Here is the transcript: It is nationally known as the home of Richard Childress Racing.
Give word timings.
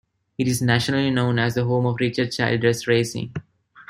It 0.39 0.47
is 0.47 0.63
nationally 0.63 1.11
known 1.11 1.37
as 1.37 1.53
the 1.53 1.63
home 1.63 1.85
of 1.85 1.97
Richard 1.99 2.31
Childress 2.31 2.87
Racing. 2.87 3.35